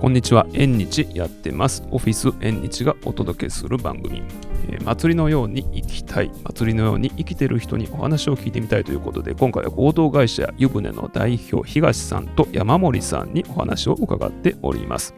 [0.00, 1.86] こんにちは、縁日やってます。
[1.90, 4.22] オフィス縁日がお届けする番組。
[4.70, 15.14] えー祭りのように生きたい、祭りのように生きてる人にお話を聞いてみたいということで、今回は合同会社湯船の代表、東さんと山森さんにお話を伺っております。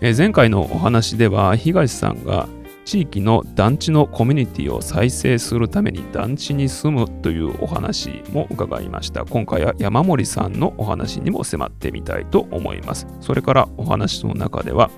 [0.00, 2.48] えー前回のお話では、東さんが
[2.84, 9.24] 地域の団地のコミュニティを再生するために団地に住むというお話も伺いました。
[9.24, 13.06] 今回は山森さんのお話にも迫ってみたいと思います。
[13.20, 14.90] それからお話の中では、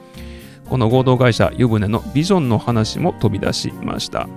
[0.69, 4.29] この合同会社湯船のビジョンの話も飛び出しました。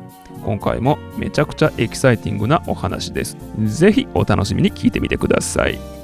[0.43, 3.37] 今回もめちゃくちゃエキサイティングなお話です。
[3.63, 5.96] ぜひお楽しみに聞いてみてください。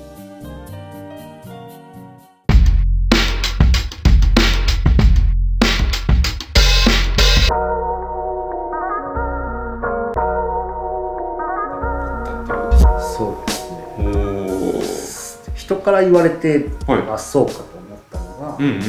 [15.63, 18.79] 人から言われて、はいあそうかと思ったのが、うんうん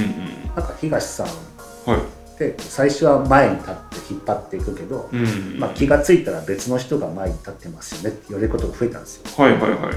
[0.55, 1.31] なんか東さんっ。
[2.36, 9.78] て最初は前に立って引っ張っていくけど、うんまあ、気がついたら別の人が前に立ってますよねって言われることが増えたんですよ、はいはいはい。
[9.78, 9.91] ま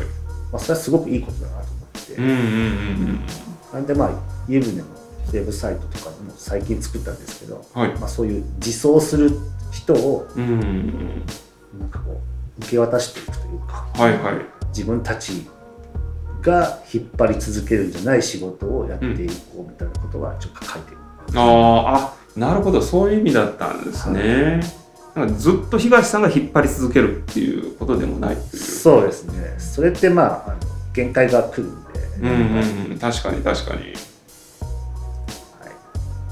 [0.53, 3.19] あ、それはすごくいいことだなと思って、うんうんうん
[3.73, 4.11] なんでまあ
[4.47, 7.81] 湯船のウェブサイトとかも最近作ったんですけど、うん。
[7.81, 7.95] はい。
[7.95, 9.31] まあ、そういう自走する
[9.71, 11.23] 人をうん。
[11.77, 14.45] なんかこう受け渡していくというかはいはい。
[14.69, 15.47] 自分たち
[16.47, 20.97] が引っ張り続けるんじゃない仕事をやっていこうみたいなことはちょっと書いてる、
[21.35, 24.61] あーあ、なるほど、そういう意味だったんですね。
[25.13, 28.37] なんかずっと東さんが引っ張り続けるっていうことでもない。
[28.53, 30.57] そうですねそれってまああの
[30.93, 33.81] 限界が来るんで、うんうんうん、確かに確かに。
[33.81, 33.93] はい、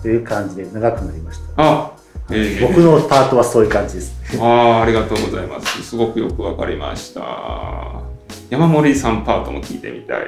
[0.02, 1.92] という感じで長くなりましたあ、
[2.30, 5.84] えー僕のパートはそういう感じですねあーありがとうございます。
[5.84, 8.05] すごくよくわかりました。
[8.50, 10.28] 山森さんパートも聞いてみたい。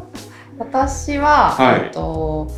[0.58, 1.80] 私は、はい。
[1.86, 2.50] えっと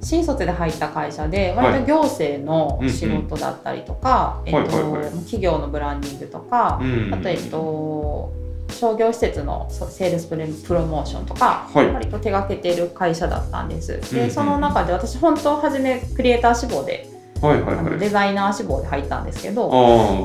[0.00, 1.66] 新卒で入った会社ではい。
[1.72, 4.72] 割と行政の仕事だったりとか、うんうんえっと
[5.18, 8.32] 企業のブランディングとか、うんあとえっと
[8.70, 11.90] 商業施設のセールスプレプロモーションとか、はい。
[11.90, 13.92] 割と手掛けている会社だったんです。
[13.92, 17.08] うんうんでその中で私本当初めクリエイター志望で、
[17.40, 17.78] はいはいはい。
[17.78, 19.70] あのデザイナー志望で入ったんですけど、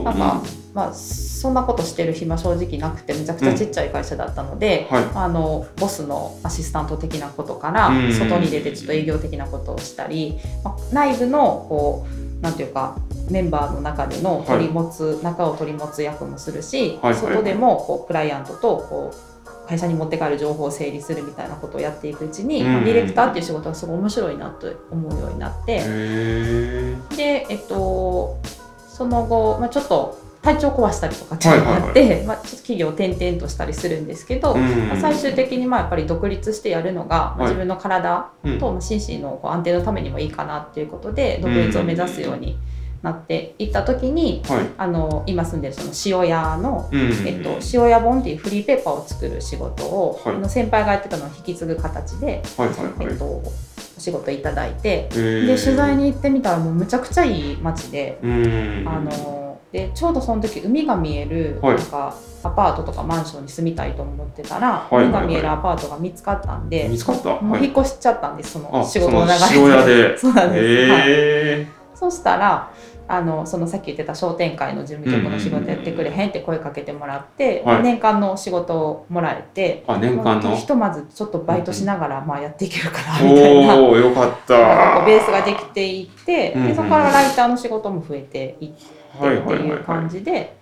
[0.05, 0.41] あなんか、
[0.73, 5.03] まあそんなことしてる暇正直なくてめちゃくちゃちっちゃい会社だったので、はい。
[5.13, 8.13] あのボスのアシスタント的なことからうん。
[8.13, 12.07] 外に出てちょっと営業的なことをしたり、まあ内部のこ
[12.39, 12.97] うなんていうか
[13.29, 22.73] メンバーの中での取り持つ、中を取り持つ役もするし、はいはい外でもこうクライアントとこう会社に持って帰る情報を整理するみたいなことをやっていくうちに、うん。
[22.73, 25.83] まあディレクターっていう仕事がすごい面白いなと思うようになって。
[27.15, 28.39] でえっと
[28.89, 42.57] その後、まあ、ちょっと体調壊したりとかってあって、まあ、ちょっと企業転々としたりするんですけど、うんまあ最終的にまあやっぱり独立してやるのが、まあはい自分の体うんとまあ心身のこう安定のためにもいいかなっていうことで独立を目指すように
[43.03, 44.69] なっていった時に、はい。
[44.77, 53.11] あの今住んでるその塩屋の、うんえっと、塩屋本っていうフリーペーパーを作る仕事を、はいあの先輩がやってたのを引き継ぐ形で、はいはいはい。
[53.11, 53.53] えっと、お
[53.97, 55.09] 仕事いただいて。
[55.09, 58.83] でで取材に行ってみたらもうむちゃくちゃいい街で、うん。
[58.87, 59.42] あの
[59.73, 61.75] でちょうどその時海が見えるはい。
[61.75, 65.05] なんかアパートとかマンションに住みたいと思ってたら、いはいはい。
[65.05, 67.41] 海が見えるアパートが見つかったんで見つかった？
[67.41, 70.17] もうはい引っ越しちゃったんですそのあ仕事の流れで。
[70.17, 71.67] そ うなんです、はい、へえ。
[71.95, 72.69] そしたら
[73.07, 77.83] あのそのさっき言ってた商店会の事務局の仕事やってくれへんって声かけてもらって、はい。
[77.83, 80.55] 年間の仕事をもらえて、あ、年間の？
[80.55, 80.67] ひ。
[80.67, 83.75] とまずちょっとバイトしながらまあやっていけるかなみたいな。
[83.75, 85.03] おお、よかった。
[85.05, 90.55] ベースができていって、でそこからライターの仕事も増えていってはいっていう感じで、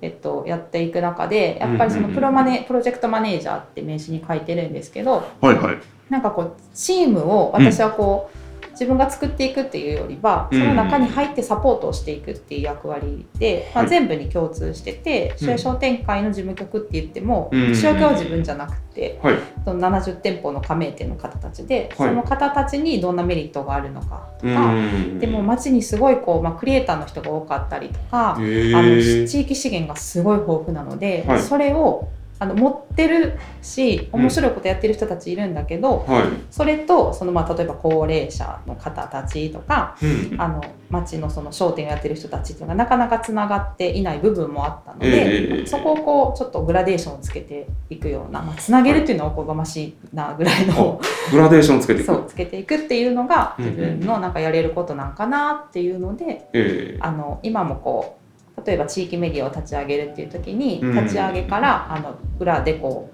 [0.00, 5.76] えっと、やっていく中でやっぱりそのプロマネ、プロジェクトマネージャーって名刺に書いてるんですけどはいはい。
[6.10, 8.38] なんかこうチームを私はこう、
[8.72, 18.82] 自分が作っていくっていうよりはその中に入ってサポートをしていくっていう役割で、まあ、はい全部に共通しててうん商店会の事務局って言ってもうん主役は自分じゃなくて。
[19.22, 19.34] はい。
[19.64, 25.18] その70店舗の加盟店の方たちで、はいその方たちにどんなメリットがあるのかとうか、ん。
[25.18, 29.26] でも街にすごいこう、まあ、クリエイターの人が多かったりとか、へあのえ。
[29.26, 32.08] 地域資源がすごい豊富なので、はいそれを
[32.42, 36.22] あの持ってるし面白いことやってる人たちいるんだけど、はい。
[36.50, 40.40] それとその、まあ、例えば高齢者の方たちとかうん。
[40.40, 40.60] あの
[40.90, 51.00] 町のその商店をやってる人たちっていうのがなかなかつながっていない部分もあったので、ええそこをこうちょっとグラデーションをつけていくような、まあ、つなげるっていうのはおこがましいなぐらいの、
[51.30, 52.06] グラデーションつけていく。
[52.06, 56.98] そうつけていくっていうのがうんうん自分のなんかやれることなんかなっていうので、ええ。
[57.00, 58.21] あの今もこう
[58.64, 61.04] 例えば地域メディアを立ち上げるっていう時にうん。
[61.04, 63.10] 立ち上げからあの裏でこ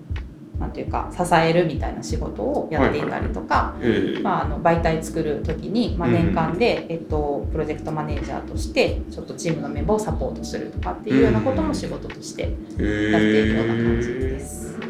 [0.57, 4.21] うなんていうか支えるみたいな仕事をやっていたりとか、ええ。
[4.21, 6.15] まあ、あの媒体作る時に、まあ、うん。
[6.15, 14.88] 年間で、えっと、プロジェクトマネージャーとしてちょっとチームのメンバーをサポートするとかっていうようなことも仕事としてやっていくような感じです。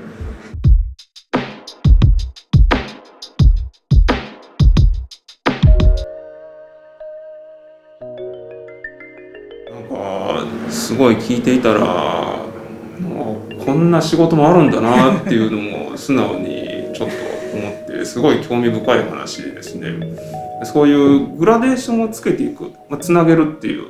[10.98, 11.80] ごい聞いていたら
[13.00, 17.14] もうこんな仕事もあるんだなっていうのも素直にちょっと
[17.56, 20.18] 思ってすごい興味深い話ですね。
[20.64, 23.84] そういうグラデーションをつけていく、まあ、つなげるっていう、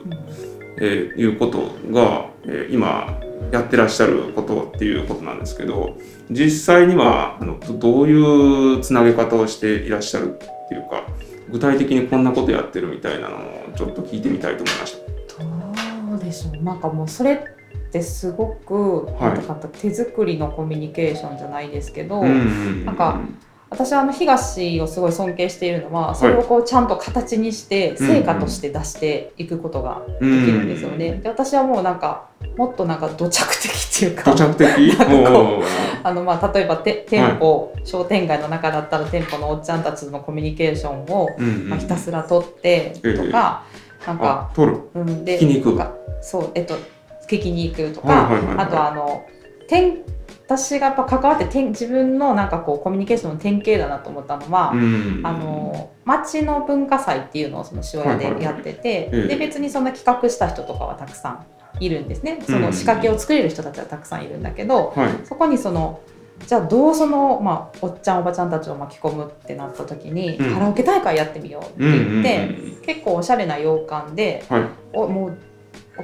[0.80, 1.58] えーいうこと
[1.90, 3.18] が、えー今
[3.52, 5.96] やってらっしゃることっていうことなんですけど
[6.30, 10.38] 実際にはあのどどういうつなげ方をしていらっしゃるっ
[10.68, 11.06] ていうか
[11.50, 15.07] 具体的にこんなことやってるみたいなのをちょっと聞いてみたいと思いました。
[16.28, 17.38] でしょうなんかもうそれっ
[17.90, 19.46] てすごく、はい。
[19.46, 23.20] なんか手作りのコミュニケーションじゃないですけど、うんなんか
[23.70, 31.16] 私はあの東をすごい尊敬しているのはそれをこうちゃんと形にしてうん成果として出していくことができるんですよね。
[31.16, 34.98] で私はもうなんかもっとなんか土着的っていうか土着的？
[34.98, 35.66] なんかこうおー。
[36.02, 41.68] あのまあ例えばて店舗、商店街の中だったら店舗のおっちゃんたちのコミュニケーションを、うんうん。
[41.68, 43.64] まあ、ひたすら取ってとか、
[44.06, 44.80] なんかあ取る。
[44.94, 45.82] うん、で聞きに行く。
[46.20, 46.74] そうえっと
[47.28, 48.66] 聞きに行くとか、はいはいはいはい。
[48.66, 49.26] あとあの
[49.68, 49.98] 点
[50.46, 55.20] 私がやっぱ関わって点自分のなんかこうコミュニケーションの典型だなと思ったのは、うん。
[55.22, 59.22] あの町の文化祭っていうのをその塩屋でやってて、ええ。
[59.28, 61.30] で別にそんな企画した人とかはたくさ
[61.78, 62.38] んいるんですね。
[62.46, 65.26] その仕掛けを作れる人たちはたくさんいるんだけど、はい。
[65.26, 66.00] そこにその
[66.46, 70.54] じゃあどうその、まあ、おっちゃんおばちゃんたちを巻き込むってなった時に、うん。
[70.54, 72.82] カラオケ大会やってみようってうんうん言って、うん。
[72.82, 74.62] 結構おしゃれな洋館ではい。
[74.92, 75.38] おもう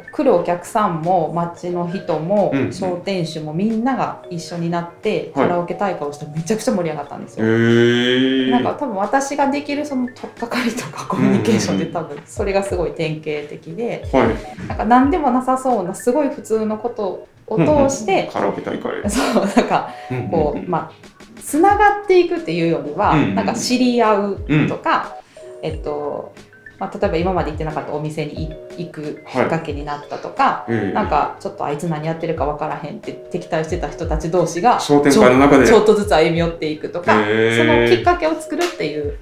[0.00, 5.46] 来るお客さんも町の人も、うん商店主もみんなが一緒になって、はい。
[5.46, 7.48] カラオケ大会をしてめちゃくちゃ盛り上がったんですへよ。
[7.48, 8.50] ー。
[8.50, 14.68] なんか多分私ができるその取っかかりとかコミュニケーションで多分それがすごい典型的ではい。
[14.68, 18.92] なんか何でもなさそうなすごい普通のことを通して、カラオケ大会。
[19.10, 19.90] そうなんか
[20.30, 20.92] こうまあ
[21.40, 25.16] つながっていくっていうよりは、うんなんか知り合うとか、
[25.62, 26.32] えっと
[26.78, 35.66] まあ、例えば今まで行ってなかったお店に行くきっかけになったとか、ええなんかちょっとあいつ何やってるか分からへんって敵対してた人たち同士が商店会の中で。
[35.66, 37.18] ちょっとずつ歩み寄っていくとか、そ
[37.64, 39.18] のきっかけを作るっていう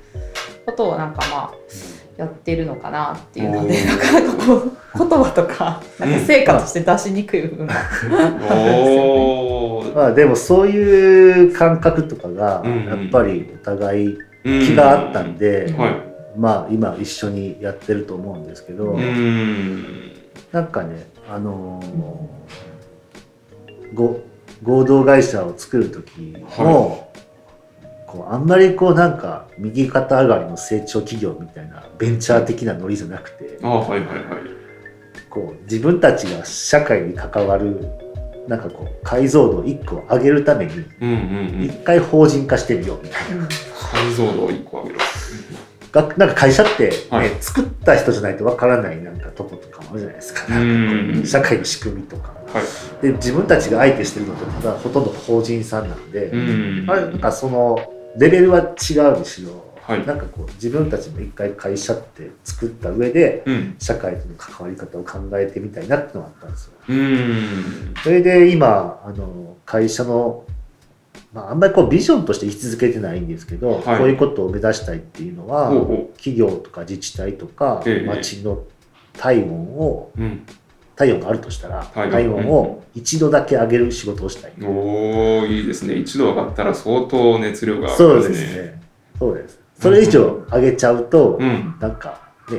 [0.65, 1.53] ことをなんかまあ
[2.17, 7.75] やってるのかなっていうのでなかなかこう言葉とかなんか成果として出しにくい部分が。
[9.95, 12.87] まあでもそういう感覚とかがうんうん。
[12.87, 20.13] やっぱりお互いうん気があったんで、はいまあ今一緒にやってると思うんですけど、うん。
[20.53, 22.43] なんかねあのー
[23.95, 24.21] ご
[24.63, 27.13] 合同会社を作る時も、
[28.07, 34.17] こうあんまりこうなんか右肩上がりの成長企業みたいなベンチャー的なノリじゃなくてあはいはいはい。
[35.29, 37.87] こう自分たちが社会に関わる
[38.49, 41.63] なんかこう解像度を1個上げるためにうんうんうん。
[41.65, 43.43] 一回法人化してみようみたいな。
[43.43, 43.49] うん
[43.93, 45.05] 解像度を1個上げるが
[45.93, 47.31] なんか会社って、ねはい。
[47.41, 50.47] 作った人じゃないとわからないなんかとことかもあるじゃないですか。
[51.27, 52.29] 社会の仕組みとか。
[52.29, 52.61] は
[53.03, 53.07] い。
[53.07, 56.91] で自分たちが相手してるのってただほとんど法人さんなんで、うん。
[56.91, 57.79] あれなんかその
[58.17, 60.07] レベルは違うにしろ、はい。
[60.07, 63.77] なんかこう自分たちも一回会社って作った上でうん。
[63.79, 66.73] 社会との関わり方を考えてみたいなってのがあったんですよ。
[66.89, 67.95] うん。
[68.03, 70.45] それで今あの会社の
[71.33, 73.99] まあ、あんまりこうビジョンとして言い続けてないんですけど、はい。
[73.99, 78.65] こういうことを目指したいっていうのは、ほうほ企業とか自治体とかええ町の
[79.15, 80.47] 体温をううん。
[80.95, 82.49] 体温があるとしたら体温。
[82.51, 85.95] を一度だけ上げる仕事をしたい、おおいいですね。
[85.95, 88.83] 一度上がったら相当熱量が上そうですね。
[89.19, 89.59] そうです。
[89.81, 91.75] それ以上上げちゃうと、うん。
[91.81, 92.21] なんか
[92.51, 92.59] ね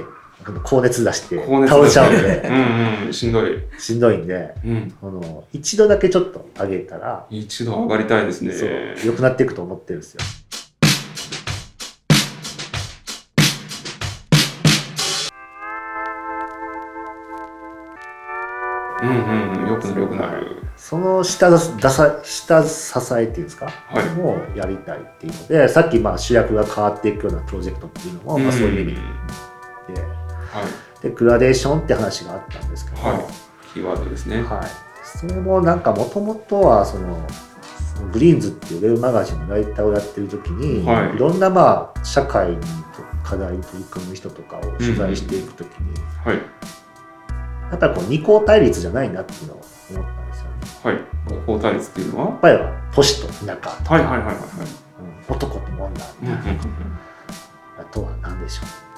[0.63, 3.13] 高熱出して倒れちゃうんうでんうん。
[3.13, 3.57] しんどい。
[3.77, 4.93] しんどいんでうん。
[5.01, 8.51] あの一度だけちょっと上げたら、一度上がりたいですね。
[8.51, 8.69] そう
[9.05, 10.21] 良くなっていくと思ってるんですよ。
[19.01, 19.69] うんうんうん。
[19.69, 20.63] よくなるよくなる。
[20.75, 24.05] その下ださ下支えっていうんですか、はい。
[24.15, 28.97] もやりたいっていうのでさっきまあ主役が変わっていくようなプロジェクトっていうのも、まあ、そういう意味
[31.01, 33.25] でグラデーションって話があったんですけど、はい。
[33.73, 34.41] キーワードですね。
[34.41, 34.67] はい。
[35.03, 37.17] それもなんかもともとはその
[38.11, 41.15] グリーンズっていうウェブマガジンのライターをやってる時に、はい。
[41.15, 42.57] い、ろんなまあ社会に
[43.23, 45.93] 課題に取り組む人とかを取材していく時に、
[46.25, 46.37] はい。
[47.71, 50.51] やっぱりこう二項対立じゃないなっていうのを思ったんですよね。
[50.83, 50.97] はい。
[51.27, 52.25] こうこう対立っていうのは？
[52.29, 54.45] やっぱりは都市と田舎とか、はいはいはいはいはい。
[55.29, 55.35] うん。
[55.35, 56.59] 男と女みたいな、うんうん。
[57.79, 58.92] あとは何でしょう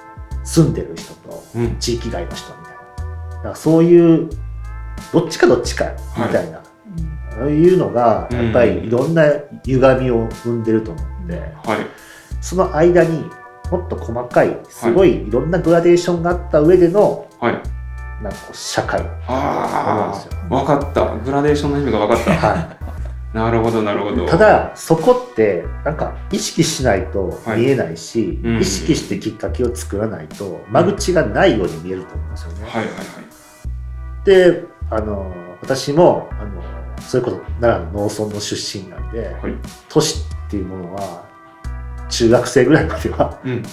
[0.45, 1.75] 住んでる人とうんうん。
[1.79, 4.29] 地域外の人みたいなだからそういう
[5.11, 6.61] どっちかどっちかみたいな、
[7.37, 9.23] そういうのがやっぱりいろんな
[9.65, 11.79] 歪みを生んでると思って、はい。
[12.41, 13.25] その間に
[13.71, 17.53] もっと細かいすごいいろんなグラデーションがあった上でのはい。
[18.23, 20.13] なんかこう社会なんあ、
[20.49, 21.17] わかった。
[21.17, 22.31] グラデーションの意味がわかった。
[22.31, 22.74] は
[23.35, 24.23] なるほど、なるほど。
[24.23, 32.63] い、ただそこってなんか意識しないと見えないし、うん意識してきっかけを作らないと間口がないように見えると思うんですよね。
[32.63, 34.25] はいはいはい。
[34.25, 36.61] であの私もあの
[37.01, 39.53] それこそ奈良の農村の出身なんで、はい
[39.89, 41.27] 都市っていうものは
[42.09, 43.63] 中学生ぐらいまではうん。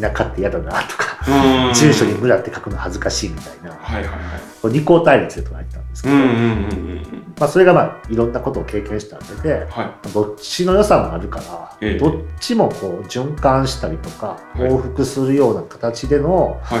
[0.00, 4.20] 田舎って嫌だなとか、うん住所に村って書くの恥ずかしいみたいな、はいはいはい。
[4.62, 7.34] こう二項対立で捉えてたんですけど、うんうん。
[7.38, 16.74] まあ、それがまあいろんなことを経験した上ではどっちの良さもあるから、ええどっちもこう循環したりとかはい往復するような形でのい。
[16.74, 16.80] は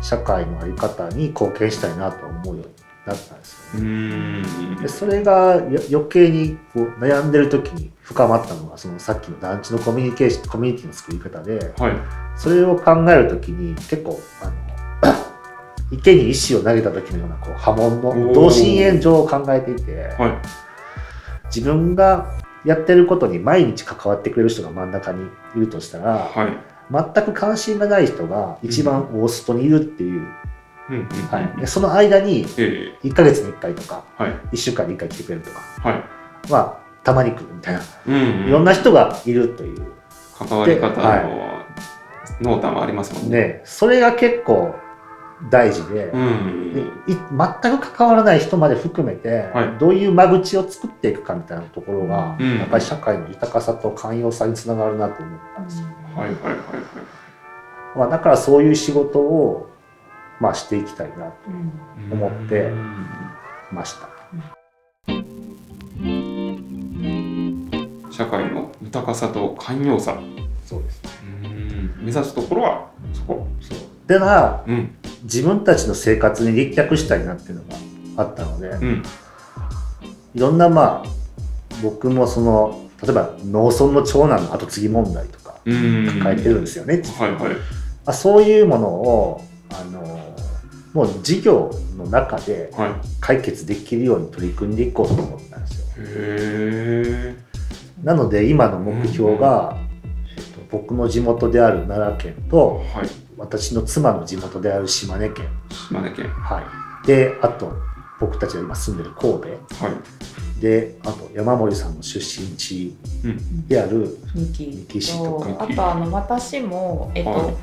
[0.00, 2.72] 社会の在り方に貢献したいなと思うように
[3.04, 4.42] なったんですようね。
[4.80, 11.92] でそれがよ余計にこう悩んでる時に深まったのがそのさっきの団地のコミュニケーションコミュニティの作り方ではい。
[12.36, 15.14] それを考える時に結構あの
[15.92, 20.32] 池に石を投げた時のようなこう波紋の同心円状を考えていてはい。
[21.54, 22.32] 自分が
[22.64, 26.58] やってることに毎日関わってくれる人が真ん中にいるとしたらはい。
[26.90, 30.22] 全く関心がない人が一番大外にいるっていう、
[30.88, 31.06] うんうん。
[31.30, 34.32] はい、でその間にえ1ヶ月に1回とかえはい。
[34.52, 36.04] 1週間に1回来てくれるとかはい。
[36.48, 38.48] まあたまに来るみたいなうんうん。
[38.48, 39.92] いろんな人がいるという
[40.38, 41.64] 関わり方では
[42.40, 43.38] の濃淡もありますもんね。
[43.38, 44.74] ねそれが結構
[45.50, 55.86] 大事で,う、んでい全く関わらない人まで含めて、はいどういう間口を作っていくかみたいなところが、うんやっぱり社会の豊かさと寛容さにつながるなと思ったんですよ。
[56.16, 56.58] はいはいはいはい。
[57.96, 59.70] まあ、だからそういう仕事を、
[60.40, 63.06] まあ、していきたいなとうん思ってうん
[63.72, 64.08] ました。
[68.18, 70.18] 社会の豊かさと寛容さ。
[70.66, 71.00] そうです
[71.44, 73.46] うん目指すところはそこ。
[73.60, 77.62] そうでなうん自分たちの生活に立脚したいなっていうの
[78.16, 79.02] があったので、うん
[80.34, 81.08] いろんなまあ
[81.80, 86.18] 僕もその例えば農村の長男の後継ぎ問題とかうん。
[86.18, 87.54] 抱えてるんですよね、はいはい。
[87.54, 87.58] ま
[88.06, 90.34] あ、そういうものをあの
[90.92, 92.90] もう事業の中ではい。
[93.20, 95.86] 解決できるように取り組んでいこうと思ったんですよ。
[95.98, 96.04] へ
[97.44, 97.47] え。
[98.02, 99.76] なので今の目標が、
[100.36, 103.08] えっと、僕の地元である奈良県とはい。
[103.38, 106.28] 私の妻の地元である島根県、島根県。
[106.28, 106.60] は
[107.04, 107.72] い、であと
[108.18, 109.54] 僕たちが今住んでる神戸は
[110.58, 110.60] い。
[110.60, 113.68] であと山森さんの出身地うん。
[113.68, 117.54] であるミキミキシとかあとあの私も、えっとはい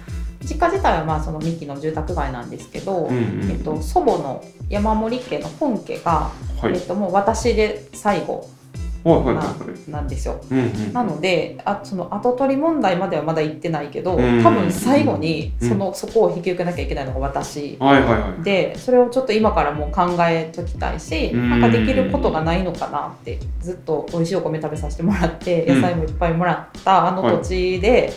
[0.46, 6.30] 実家自体はまあそのミキの住宅街なんですけど、うんうんえっと、祖母の山森家の本家が、
[6.62, 6.74] はい。
[6.74, 8.48] えっと、もう私で最後
[9.88, 10.42] な,、んですよ。
[10.92, 15.70] なのであその後取り問題まではまだ行ってないけど、うん多分最後にうん。
[15.70, 17.78] その、そこを引き受けなきゃいけないのが私。
[18.44, 21.50] でそれをちょっと今からもう考えときたいし、うん。
[21.50, 25.82] なんかできることがないのかなってずっと美味しいお米食べさせてもらってうん。
[25.82, 28.12] 野菜もいっぱいもらったあの土地で、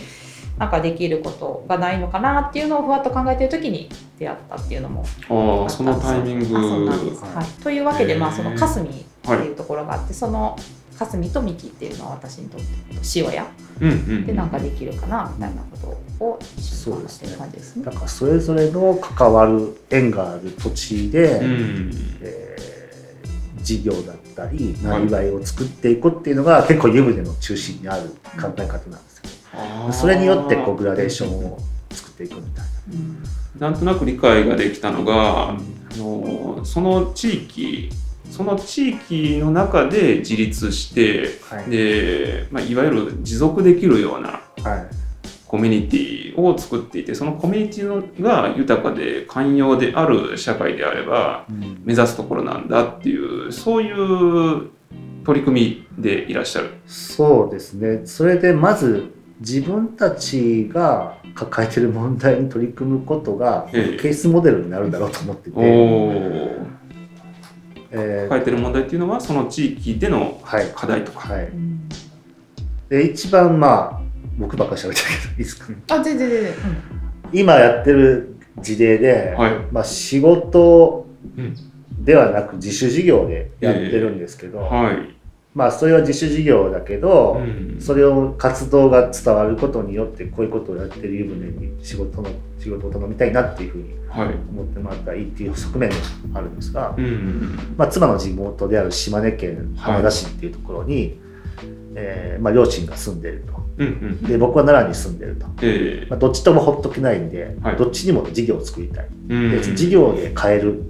[0.59, 6.45] なんかできることがないのかなっていうのをふわっと考えてる時に出会ったっていうのもああ、そのタイミング。
[6.59, 7.35] あそうなんです、はい。
[7.37, 8.93] はい、というわけで、まあ、その霞っ
[9.23, 10.59] ていうところがあって、その
[10.99, 12.67] 霞とミキっていうのは私にとって
[13.15, 13.47] 塩屋
[13.81, 14.27] うんうん。
[14.27, 15.77] でなんかできるかなみたいなこ
[16.19, 17.93] とを一緒に考えてる感じですねだ。
[17.93, 21.93] からそれぞれの関わる縁がある土地で、うん。
[22.21, 22.59] えー
[23.61, 28.09] 事業だったりなりわいを作っていくっていうのが結構湯船の中心にある
[28.41, 31.59] 考え方なんですよ、あーそれによってこうグラデーションを
[31.91, 33.23] 作っていくみたいうん
[33.59, 35.57] なんとなく理解ができたのが、な、あ
[35.99, 37.91] のその地域
[38.31, 41.71] その地域の中で自立してはい。
[41.71, 44.87] で、まあ、いわゆる持続できるようなはい。
[45.47, 51.81] コミュニティを作っていてそのコミュニティのが豊かで寛容である社会であればうん。
[51.85, 54.71] 目指すところなんだっていうそういう
[55.25, 56.71] 取り組みでいらっしゃる。
[56.87, 58.07] そうですね。
[58.07, 63.97] それでまず自分たちが抱えてる問題に取り組むことがええ。
[63.99, 65.57] ケースモデルになるだろうと思ってて、
[67.91, 70.67] 抱えてる問題っていうのはその地域でのはい。
[70.75, 71.33] 課題とか。
[71.33, 71.89] はい、うん。
[72.89, 74.01] で一番まあ
[74.39, 75.73] 僕ばっかり喋ってるけどいいですか。
[75.73, 76.55] ねあ全然全然、
[77.33, 79.53] 今やってる事例で、はい。
[79.73, 81.55] まあ、仕事うん。
[82.05, 85.18] ではなく自主事業でやってるんですけど、はい。
[85.59, 87.81] まあそれは自主事業だけど、うん。
[87.81, 94.29] それを活動が伝わることによってこういうことをやってる湯船に仕事の仕事を頼みたいなっていうふうにはい。
[94.53, 95.97] 思ってもらったらいいっていう側面も
[96.35, 97.75] あるんですが、うん。
[97.77, 101.19] まあ、妻の地元である島根県浜田市っていうところに、
[101.97, 103.59] えーまあ、両親が住んでると。
[104.29, 106.07] で僕は奈良に住んでると、ええ。
[106.09, 107.77] まあ、どっちともほっとけないんで、はい。
[107.77, 109.09] どっちにも事業を作りたい。
[109.29, 109.51] うん。
[109.51, 110.85] で事業で変える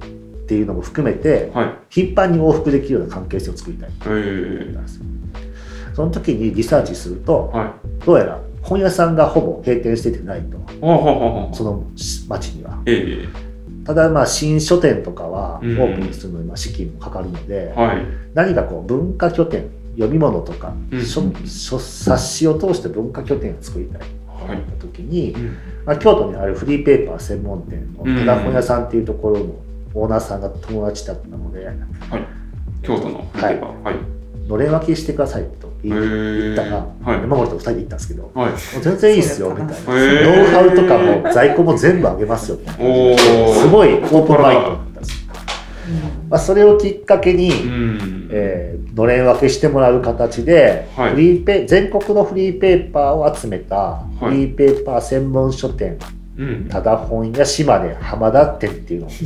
[0.48, 1.72] っていうのも含めてはい。
[1.90, 3.90] 頻繁に往復できるような関係性を作りたい。
[4.06, 5.04] ええなんですよ
[5.94, 7.66] その時にリサーチするとは
[8.02, 8.06] い。
[8.06, 10.56] どうやら本屋さんがほぼ閉店しててないと。
[11.54, 11.84] その
[12.28, 12.78] 町には。
[12.86, 13.24] え
[13.84, 15.70] ただまあ新書店とかはオうん。
[15.76, 18.06] ープンするのにまあ資金もかかるので、えはい。
[18.32, 19.64] 何かこう文化拠点
[19.96, 21.04] 読み物とか、うん。
[21.04, 24.00] 書書冊子を通して文化拠点を作りたい。
[24.00, 24.06] と
[24.54, 24.56] い。
[24.56, 25.56] った時に、うん。
[25.84, 29.46] まあ、京都にあるフリーペーパー専門店のうんただ本屋さんっていうところの
[29.94, 31.76] オーナーさんが友達だったので、はい。
[32.82, 33.82] 京都のフリーペーパー。
[33.82, 33.94] はい。
[34.48, 35.92] のれん分けしてくださいと言
[36.52, 38.50] ったら、はい山森と2人で行ったんですけど、はい。
[38.50, 39.72] もう全然いいっすよみたいな。
[39.72, 45.32] ノウハウとかも在庫も全部あげますよみたいなおーすごいオープンマインドだったんですよ。
[46.30, 48.28] まあ、それをきっかけに、うん。
[48.30, 55.98] えーのれん分けしてもらう形で、はいフリーペ全国のフリーペーパーを集めたフリーペーパー専門書店、
[56.38, 56.68] うん。
[56.68, 59.16] ただ本屋島根浜田店っていうのを、ね、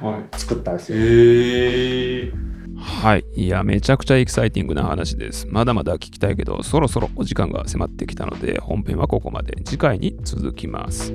[0.00, 0.38] はい。
[0.38, 2.40] 作ったんですよ。
[2.80, 3.24] はい。
[3.34, 5.46] いや、めちゃくちゃエキサイティングな話です。
[5.48, 9.56] まだまだ聞きたいけど、そろそろお時間が迫ってきたので、本編はここまで。
[9.64, 11.12] 次回に続きます。